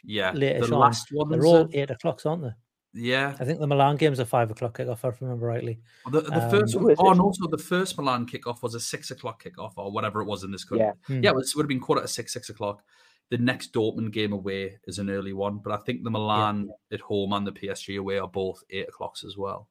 [0.03, 2.51] Yeah, later the on, last ones they're all are- eight o'clocks, aren't they?
[2.93, 5.79] Yeah, I think the Milan games are five o'clock kickoff, if I remember rightly.
[6.12, 9.12] The, the Um, first one, oh, and also the first Milan kickoff was a six
[9.12, 10.88] o'clock kickoff or whatever it was in this country.
[10.88, 10.93] Yeah.
[11.10, 11.25] Yeah, Hmm.
[11.25, 12.81] it, was, would have been quarter to six, six o'clock.
[13.29, 17.01] The next Dortmund game away is an early one, but I think the Milan at
[17.01, 19.67] home and the PSG away are both eight o'clocks as well.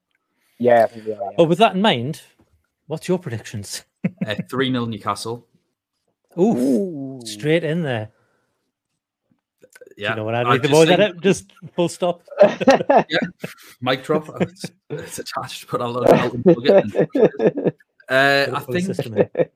[0.58, 1.36] Yeah, I think they are, yeah.
[1.38, 2.20] But with that in mind,
[2.86, 3.82] what's your predictions?
[4.24, 5.48] Uh, Three 0 Newcastle.
[6.38, 8.10] Ooh, straight in there.
[9.96, 11.20] Yeah, you know what I I read the just boys at it?
[11.20, 12.22] Just full stop.
[12.42, 13.18] yeah,
[13.80, 14.28] mic drop.
[14.40, 17.76] It's, it's attached, but I'll, I'll unplug it.
[18.08, 19.50] Uh, I Full system think.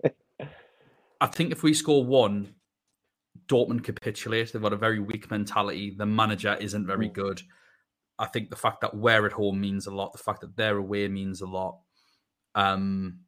[1.20, 2.54] I think if we score one,
[3.46, 4.52] Dortmund capitulate.
[4.52, 5.94] They've got a very weak mentality.
[5.96, 7.42] The manager isn't very good.
[8.18, 10.12] I think the fact that we're at home means a lot.
[10.12, 11.78] The fact that they're away means a lot.
[12.54, 13.20] Um,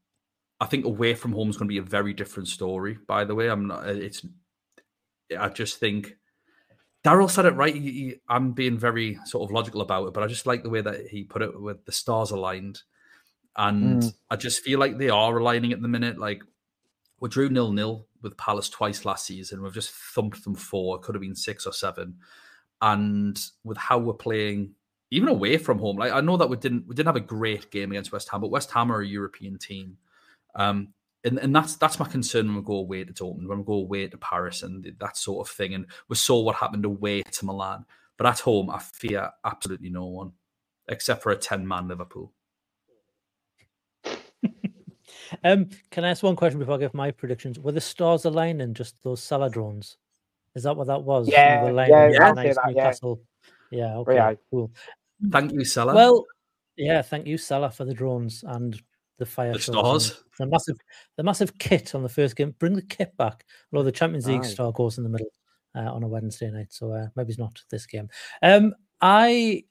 [0.62, 2.96] I think away from home is going to be a very different story.
[3.08, 3.88] By the way, I'm not.
[3.88, 4.24] It's.
[5.36, 6.16] I just think
[7.04, 7.74] Daryl said it right.
[7.74, 10.70] He, he- I'm being very sort of logical about it, but I just like the
[10.70, 12.80] way that he put it with the stars aligned,
[13.56, 14.14] and Mm.
[14.30, 16.16] I just feel like they are aligning at the minute.
[16.18, 16.42] Like
[17.18, 19.62] we drew nil nil with Palace twice last season.
[19.62, 20.96] We've just thumped them four.
[20.96, 22.18] It could have been six or seven.
[22.80, 24.74] And with how we're playing,
[25.10, 27.70] even away from home, like I know that we didn't we didn't have a great
[27.72, 29.98] game against West Ham, but West Ham are a European team.
[30.54, 30.88] Um,
[31.24, 33.74] and, and that's that's my concern when we go away to Dortmund, when we go
[33.74, 35.74] away to Paris and that sort of thing.
[35.74, 37.84] And we saw what happened away to Milan.
[38.16, 40.32] But at home, I fear absolutely no one,
[40.88, 42.32] except for a 10 man Liverpool.
[45.44, 47.58] Um, can I ask one question before I give my predictions?
[47.58, 49.96] Were the stars aligning just those Salah drones?
[50.54, 51.28] Is that what that was?
[51.28, 52.68] Yeah, yeah, yeah, I'd the say nice that, yeah.
[52.68, 53.20] Newcastle.
[53.70, 54.70] Yeah, okay, cool.
[55.30, 55.94] Thank you, Salah.
[55.94, 56.26] Well,
[56.76, 58.80] yeah, thank you, Salah, for the drones and
[59.18, 60.24] the fire The stars.
[60.38, 60.76] The massive,
[61.16, 62.54] the massive kit on the first game.
[62.58, 63.44] Bring the kit back.
[63.72, 64.48] Although the Champions League Aye.
[64.48, 65.30] star goes in the middle
[65.76, 68.08] uh, on a Wednesday night, so uh, maybe it's not this game.
[68.42, 69.64] Um, I,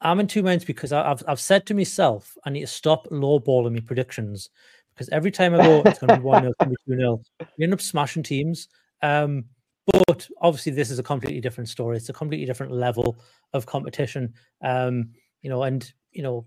[0.00, 3.06] I'm in two minds because I, I've I've said to myself I need to stop
[3.08, 4.50] lowballing my predictions
[4.94, 6.98] because every time I go it's going to be one 0 going to be two
[6.98, 7.22] 0
[7.56, 8.68] We end up smashing teams.
[9.02, 9.44] Um,
[9.86, 11.96] but obviously this is a completely different story.
[11.96, 13.18] It's a completely different level
[13.52, 14.34] of competition.
[14.62, 15.10] Um,
[15.42, 16.46] you know, and you know,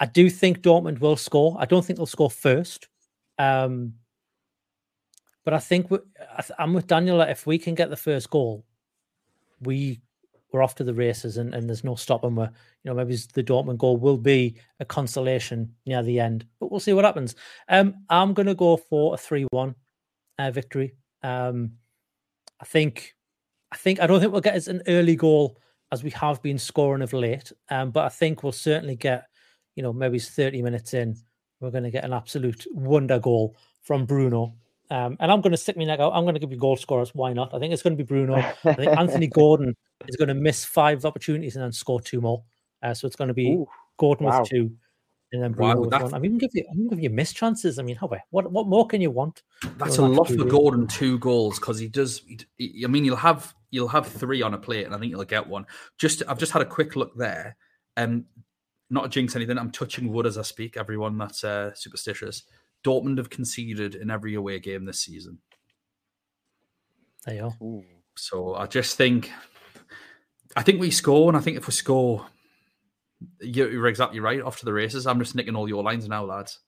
[0.00, 1.56] I do think Dortmund will score.
[1.60, 2.88] I don't think they'll score first.
[3.38, 3.94] Um,
[5.44, 5.98] but I think we,
[6.36, 7.20] I I'm with Daniel.
[7.20, 8.64] If we can get the first goal,
[9.60, 10.00] we
[10.52, 12.34] we're off to the races, and, and there's no stopping.
[12.34, 12.50] We're
[12.82, 16.80] you know maybe the Dortmund goal will be a consolation near the end, but we'll
[16.80, 17.34] see what happens.
[17.68, 19.74] Um, I'm going to go for a three-one
[20.38, 20.94] uh, victory.
[21.22, 21.72] Um,
[22.60, 23.14] I think,
[23.72, 25.58] I think I don't think we'll get as an early goal
[25.92, 27.52] as we have been scoring of late.
[27.68, 29.26] Um, but I think we'll certainly get,
[29.74, 31.16] you know, maybe it's 30 minutes in,
[31.60, 34.54] we're going to get an absolute wonder goal from Bruno.
[34.90, 36.12] Um, and I'm going to stick me neck out.
[36.12, 37.14] I'm going to give you goal scorers.
[37.14, 37.54] Why not?
[37.54, 38.34] I think it's going to be Bruno.
[38.34, 39.76] I think Anthony Gordon
[40.08, 42.42] is going to miss five opportunities and then score two more.
[42.82, 44.40] Uh, so it's going to be Ooh, Gordon wow.
[44.40, 44.72] with two,
[45.32, 46.14] and then Wow, Bruno with one.
[46.14, 46.64] I'm even give you.
[46.70, 47.78] I'm even giving you missed chances.
[47.78, 49.42] I mean, how what what more can you want?
[49.76, 50.86] That's a lot for absolute- Gordon.
[50.88, 52.22] Two goals because he does.
[52.26, 55.10] he- he- I mean, you'll have you'll have three on a plate, and I think
[55.10, 55.66] you'll get one.
[55.98, 57.56] Just I've just had a quick look there,
[57.96, 58.24] and
[58.90, 59.56] not to jinx anything.
[59.56, 60.76] I'm touching wood as I speak.
[60.76, 62.42] Everyone that's uh, superstitious.
[62.84, 65.38] Dortmund have conceded in every away game this season.
[67.24, 67.82] There you are.
[68.16, 69.30] So I just think,
[70.56, 72.26] I think we score, and I think if we score,
[73.40, 74.40] you're, you're exactly right.
[74.40, 75.06] Off to the races.
[75.06, 76.58] I'm just nicking all your lines now, lads.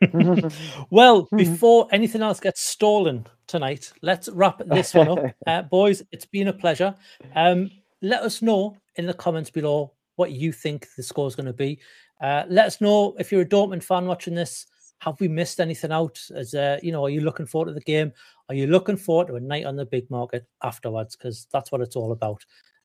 [0.90, 5.18] Well, before anything else gets stolen tonight, let's wrap this one up.
[5.46, 6.94] Uh, boys, it's been a pleasure.
[7.36, 7.70] Um,
[8.00, 11.52] let us know in the comments below what you think the score is going to
[11.52, 11.80] be.
[12.20, 14.66] Uh, let us know if you're a Dortmund fan watching this.
[15.00, 16.20] Have we missed anything out?
[16.34, 18.12] As uh, you know, are you looking forward to the game?
[18.48, 21.16] Are you looking forward to a night on the Bigg Market afterwards?
[21.16, 22.44] Because that's what it's all about,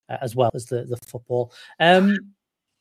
[0.10, 1.54] uh, as well as the the football.
[1.80, 2.18] Um,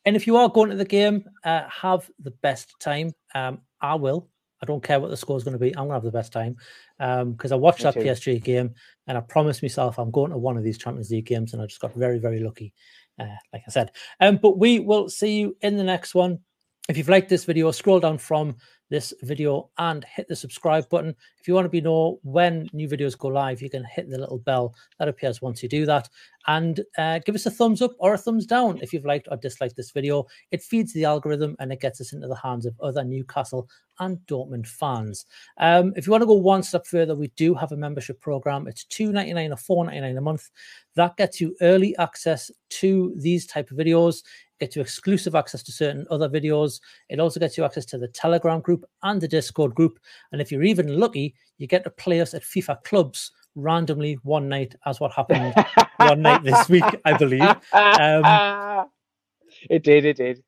[0.06, 3.12] and if you are going to the game, uh, have the best time.
[3.34, 4.28] Um, I will.
[4.62, 5.76] I don't care what the score is going to be.
[5.76, 6.56] I'm going to have the best time
[6.98, 8.00] because I watched Me that too.
[8.00, 8.74] PSG game
[9.06, 11.66] and I promised myself I'm going to one of these Champions League games, and I
[11.66, 12.72] just got very, very lucky.
[13.18, 16.40] Uh, like I said, um, but we will see you in the next one.
[16.88, 18.56] If you've liked this video, scroll down from
[18.88, 21.14] this video and hit the subscribe button.
[21.40, 24.18] If you want to be know when new videos go live, you can hit the
[24.18, 26.08] little bell that appears once you do that.
[26.48, 29.36] And uh, give us a thumbs up or a thumbs down if you've liked or
[29.36, 30.26] disliked this video.
[30.52, 33.68] It feeds the algorithm and it gets us into the hands of other Newcastle
[33.98, 35.26] and Dortmund fans.
[35.58, 38.68] Um, if you want to go one step further, we do have a membership program.
[38.68, 40.50] It's two ninety nine or four ninety nine a month.
[40.94, 44.22] That gets you early access to these type of videos
[44.58, 46.80] gets you exclusive access to certain other videos.
[47.08, 49.98] It also gets you access to the Telegram group and the Discord group.
[50.32, 54.48] And if you're even lucky, you get to play us at FIFA clubs randomly one
[54.48, 55.54] night, as what happened
[55.96, 57.42] one night this week, I believe.
[57.72, 58.86] Um,
[59.70, 60.42] it did, it did.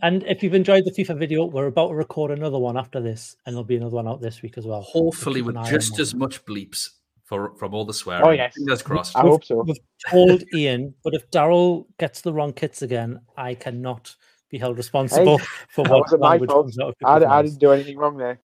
[0.00, 3.36] And if you've enjoyed the FIFA video, we're about to record another one after this,
[3.44, 4.82] and there'll be another one out this week as well.
[4.82, 6.90] Hopefully, with just as much bleeps
[7.32, 8.26] for from all the swearing.
[8.26, 8.54] Oh, yes.
[8.54, 9.16] Fingers crossed.
[9.16, 9.62] I hope so.
[9.62, 9.78] We've
[10.10, 14.14] told Ian, but if Daryl gets the wrong kits again, I cannot
[14.50, 15.38] be held responsible
[15.70, 16.66] for what wasn't my language fault.
[16.66, 18.38] comes out of I, I didn't do anything wrong there.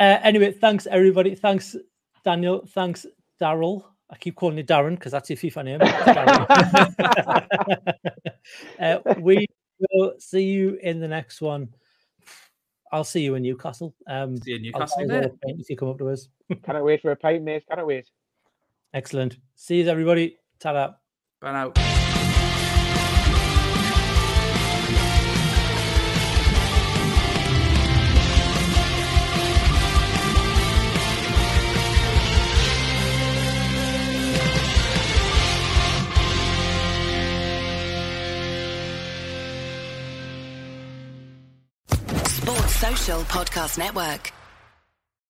[0.00, 1.34] Uh, anyway, thanks everybody.
[1.34, 1.76] Thanks
[2.24, 2.64] Daniel.
[2.68, 3.04] Thanks
[3.38, 3.84] Daryl.
[4.08, 5.80] I keep calling you Darren because that's your FIFA name.
[8.80, 9.46] Uh, we
[9.92, 11.68] will see you in the next one.
[12.92, 13.94] I'll see you in Newcastle.
[14.06, 15.56] Um, See you in I'll Newcastle, bye mate.
[15.60, 16.28] if you come up to us.
[16.62, 17.64] Cannot wait for a pint, mate.
[17.68, 18.06] Cannot wait.
[18.92, 19.38] Excellent.
[19.54, 20.36] See you, everybody.
[20.60, 20.92] Ta-da.
[21.40, 22.01] Bye now.
[43.24, 44.41] Podcast Network.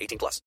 [0.00, 0.40] 18 plus.